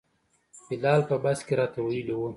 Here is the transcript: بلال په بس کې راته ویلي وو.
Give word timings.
بلال 0.69 1.01
په 1.09 1.15
بس 1.23 1.39
کې 1.45 1.53
راته 1.59 1.79
ویلي 1.81 2.13
وو. 2.17 2.29